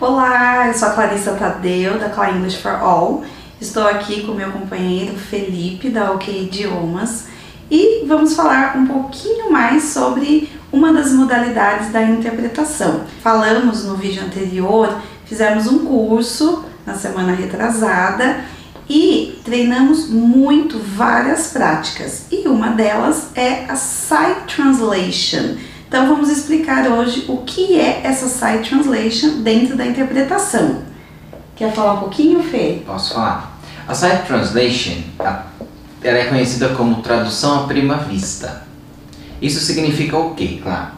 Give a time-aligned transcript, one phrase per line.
[0.00, 3.22] Olá, eu sou a Clarissa Tadeu, da Cla English for All.
[3.60, 7.26] Estou aqui com meu companheiro Felipe, da OK Idiomas,
[7.70, 13.02] e vamos falar um pouquinho mais sobre uma das modalidades da interpretação.
[13.22, 18.40] Falamos no vídeo anterior, fizemos um curso na semana retrasada
[18.88, 25.56] e treinamos muito várias práticas, e uma delas é a Sight Translation
[25.90, 30.84] então vamos explicar hoje o que é essa Sight Translation dentro da interpretação.
[31.56, 32.80] Quer falar um pouquinho, Fê?
[32.86, 33.58] Posso falar.
[33.88, 34.98] A Sight Translation
[36.00, 38.62] ela é conhecida como tradução à prima vista.
[39.42, 40.92] Isso significa o quê, claro?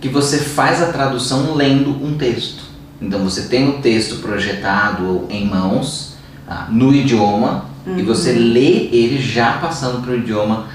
[0.00, 2.62] Que você faz a tradução lendo um texto.
[3.02, 6.14] Então você tem o texto projetado em mãos,
[6.48, 7.98] ah, no idioma, uhum.
[7.98, 10.66] e você lê ele já passando para o idioma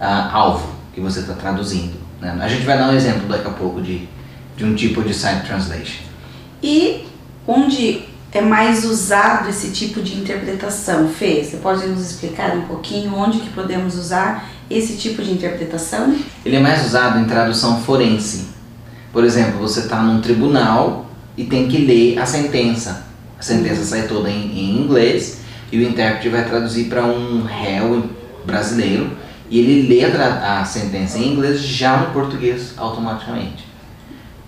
[0.00, 1.94] ah, alvo que você está traduzindo.
[2.20, 2.36] Né?
[2.40, 4.08] A gente vai dar um exemplo daqui a pouco de,
[4.56, 6.02] de um tipo de site translation.
[6.62, 7.06] E
[7.46, 8.02] onde
[8.32, 11.08] é mais usado esse tipo de interpretação?
[11.08, 16.14] Fê, você pode nos explicar um pouquinho onde que podemos usar esse tipo de interpretação?
[16.44, 18.48] Ele é mais usado em tradução forense.
[19.12, 23.06] Por exemplo, você está num tribunal e tem que ler a sentença.
[23.38, 25.38] A sentença sai toda em, em inglês
[25.70, 28.04] e o intérprete vai traduzir para um réu
[28.44, 29.16] brasileiro
[29.50, 33.66] e ele lê a, a sentença em inglês já no português automaticamente.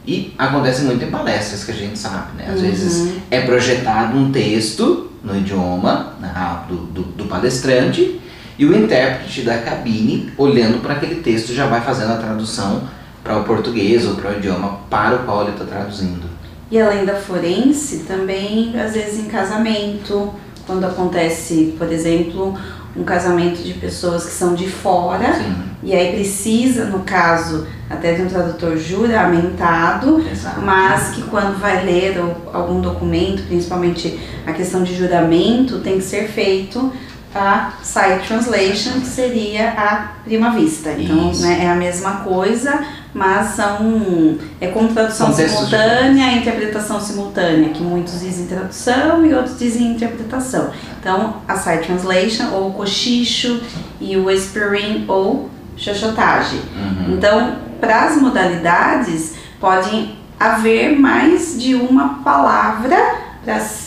[0.06, 2.46] E acontece muito em palestras que a gente sabe, né?
[2.48, 2.66] Às uhum.
[2.66, 6.32] vezes é projetado um texto no idioma né,
[6.68, 8.20] do, do, do, palestrante
[8.58, 12.82] e o intérprete da cabine, olhando para aquele texto, já vai fazendo a tradução
[13.22, 16.28] para o português ou para o idioma para o qual ele está traduzindo.
[16.70, 20.32] E além da forense, também às vezes em casamento,
[20.66, 22.56] quando acontece, por exemplo,
[22.96, 25.54] um casamento de pessoas que são de fora Sim.
[25.82, 30.60] e aí precisa, no caso, até de um tradutor juramentado, Exato.
[30.60, 32.20] mas que quando vai ler
[32.52, 36.92] algum documento, principalmente a questão de juramento, tem que ser feito
[37.34, 40.90] a side translation, que seria a prima vista.
[40.92, 47.82] Então, né, é a mesma coisa, mas são é como tradução simultânea, interpretação simultânea, que
[47.82, 50.70] muitos dizem tradução e outros dizem interpretação.
[51.00, 53.60] Então, a side translation ou cochicho
[54.00, 56.60] e o whispering ou xoxotagem.
[56.76, 57.14] Uhum.
[57.14, 62.96] Então, para as modalidades podem haver mais de uma palavra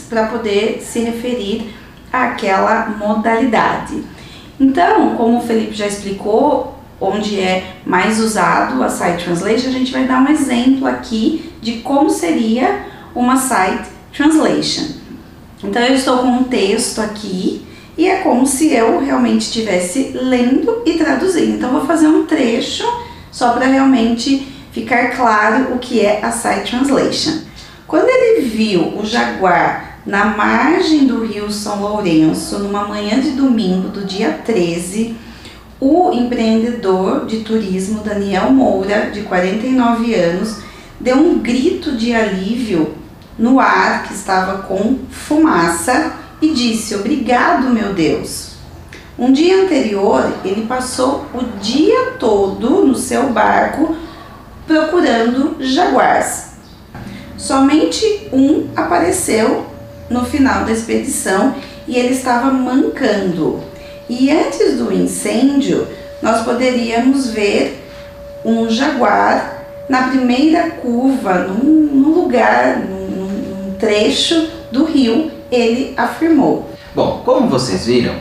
[0.09, 1.73] para poder se referir
[2.11, 4.03] àquela modalidade.
[4.59, 9.91] Então, como o Felipe já explicou, onde é mais usado a Site Translation, a gente
[9.91, 14.85] vai dar um exemplo aqui de como seria uma Site Translation.
[15.63, 17.65] Então eu estou com um texto aqui
[17.97, 21.55] e é como se eu realmente estivesse lendo e traduzindo.
[21.55, 22.85] Então vou fazer um trecho
[23.31, 27.39] só para realmente ficar claro o que é a Site Translation.
[27.87, 33.89] Quando ele viu o jaguar na margem do rio São Lourenço, numa manhã de domingo
[33.89, 35.15] do dia 13,
[35.83, 40.59] o empreendedor de turismo Daniel Moura, de 49 anos,
[40.97, 42.95] deu um grito de alívio
[43.38, 48.53] no ar que estava com fumaça e disse: Obrigado, meu Deus.
[49.19, 53.93] Um dia anterior, ele passou o dia todo no seu barco
[54.66, 56.53] procurando jaguars.
[57.38, 59.66] Somente um apareceu
[60.09, 61.53] no final da expedição
[61.85, 63.72] e ele estava mancando.
[64.09, 65.88] E antes do incêndio,
[66.22, 67.84] nós poderíamos ver
[68.44, 76.69] um jaguar na primeira curva, num, num lugar, num, num trecho do rio, ele afirmou.
[76.96, 78.16] Bom, como vocês viram,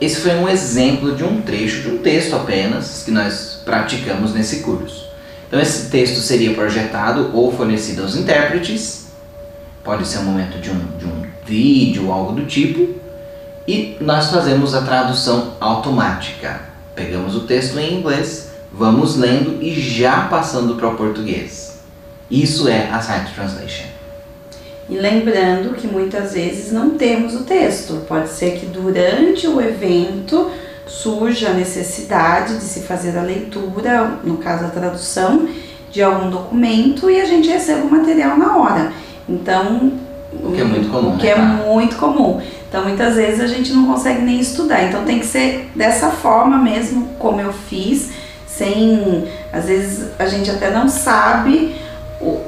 [0.00, 4.60] esse foi um exemplo de um trecho, de um texto apenas, que nós praticamos nesse
[4.60, 5.06] curso.
[5.48, 9.06] Então, esse texto seria projetado ou fornecido aos intérpretes,
[9.84, 13.00] pode ser um momento de um, de um vídeo, algo do tipo,
[13.66, 16.60] e nós fazemos a tradução automática.
[16.94, 21.78] Pegamos o texto em inglês, vamos lendo e já passando para o português.
[22.30, 23.86] Isso é a Sight Translation.
[24.88, 28.04] E lembrando que muitas vezes não temos o texto.
[28.06, 30.50] Pode ser que durante o evento
[30.86, 35.48] surja a necessidade de se fazer a leitura, no caso a tradução,
[35.90, 38.92] de algum documento e a gente receba o material na hora.
[39.28, 39.92] Então,
[40.32, 41.14] o que é muito comum.
[41.14, 42.40] O que né, é muito comum.
[42.68, 44.82] Então muitas vezes a gente não consegue nem estudar.
[44.84, 48.10] Então tem que ser dessa forma mesmo, como eu fiz,
[48.46, 49.28] sem.
[49.52, 51.76] Às vezes a gente até não sabe
[52.20, 52.40] o,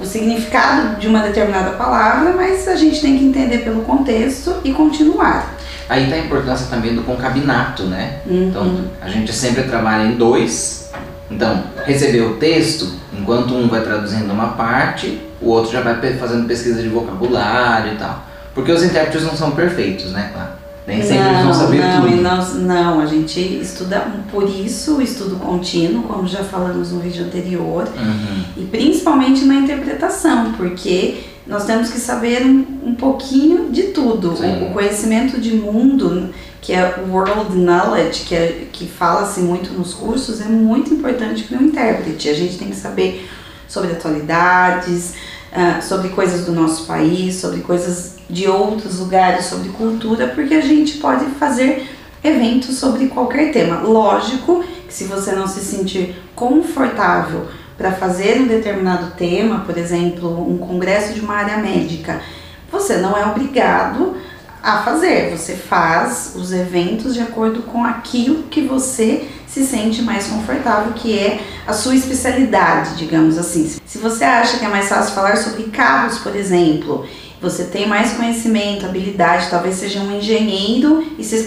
[0.04, 5.54] significado de uma determinada palavra, mas a gente tem que entender pelo contexto e continuar.
[5.88, 8.20] Aí tá a importância também do concabinato, né?
[8.26, 8.48] Uhum.
[8.48, 10.90] Então a gente sempre trabalha em dois,
[11.34, 16.46] Então, recebeu o texto, enquanto um vai traduzindo uma parte, o outro já vai fazendo
[16.46, 18.26] pesquisa de vocabulário e tal.
[18.54, 20.50] Porque os intérpretes não são perfeitos, né, claro.
[20.86, 22.16] Nem sempre não, eles vão saber não, tudo.
[22.22, 27.24] Nós, não, a gente estuda por isso o estudo contínuo, como já falamos no vídeo
[27.24, 28.44] anterior, uhum.
[28.56, 34.30] e principalmente na interpretação, porque nós temos que saber um, um pouquinho de tudo.
[34.30, 39.72] O, o, conhecimento de mundo, que é o world knowledge, que, é, que fala-se muito
[39.72, 42.28] nos cursos, é muito importante para o intérprete.
[42.28, 43.28] A gente tem que saber
[43.68, 45.14] sobre atualidades,
[45.52, 50.60] uh, sobre coisas do nosso país, sobre coisas de outros lugares, sobre cultura, porque a
[50.60, 51.88] gente pode fazer
[52.22, 53.80] eventos sobre qualquer tema.
[53.80, 57.46] Lógico que se você não se sentir confortável
[57.76, 62.20] para fazer um determinado tema, por exemplo, um congresso de uma área médica,
[62.70, 64.16] você não é obrigado
[64.62, 65.36] a fazer.
[65.36, 71.18] Você faz os eventos de acordo com aquilo que você se sente mais confortável, que
[71.18, 73.70] é a sua especialidade, digamos assim.
[73.84, 77.04] Se você acha que é mais fácil falar sobre carros, por exemplo,
[77.40, 81.44] você tem mais conhecimento, habilidade, talvez seja um engenheiro e se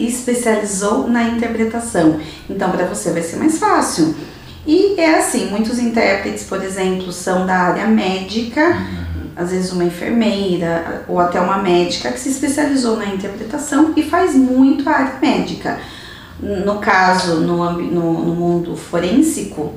[0.00, 2.18] especializou na interpretação.
[2.48, 4.16] Então, para você vai ser mais fácil.
[4.66, 9.30] E é assim, muitos intérpretes, por exemplo, são da área médica, uhum.
[9.36, 14.34] às vezes uma enfermeira ou até uma médica que se especializou na interpretação e faz
[14.34, 15.78] muito a área médica.
[16.40, 19.74] No caso, no, no, no mundo forênsico,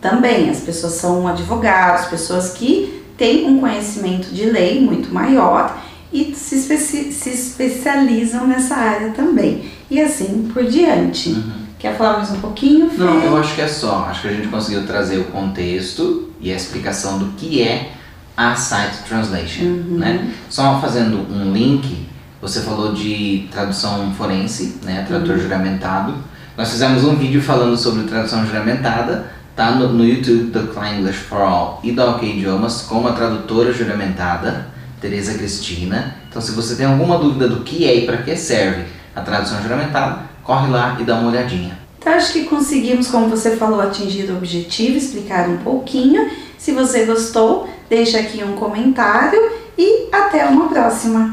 [0.00, 5.78] também as pessoas são advogados, pessoas que têm um conhecimento de lei muito maior
[6.12, 9.70] e se, se especializam nessa área também.
[9.90, 11.30] E assim por diante.
[11.30, 11.61] Uhum.
[11.82, 12.88] Quer falar mais um pouquinho?
[12.88, 13.02] Fê?
[13.02, 14.06] Não, eu acho que é só.
[14.08, 17.90] Acho que a gente conseguiu trazer o contexto e a explicação do que é
[18.36, 19.64] a Site Translation.
[19.64, 19.98] Uhum.
[19.98, 20.32] Né?
[20.48, 22.06] Só fazendo um link,
[22.40, 25.04] você falou de tradução forense, né?
[25.08, 25.42] tradutor uhum.
[25.42, 26.14] juramentado.
[26.56, 31.18] Nós fizemos um vídeo falando sobre tradução juramentada Tá no, no YouTube do Klein English
[31.18, 34.68] for All e da OK Idiomas com uma tradutora juramentada,
[34.98, 36.14] Teresa Cristina.
[36.28, 39.60] Então, se você tem alguma dúvida do que é e para que serve a tradução
[39.60, 41.78] juramentada, corre lá e dá uma olhadinha.
[41.98, 46.28] Então, acho que conseguimos, como você falou, atingir o objetivo, explicar um pouquinho.
[46.58, 49.40] Se você gostou, deixa aqui um comentário
[49.78, 51.30] e até uma próxima!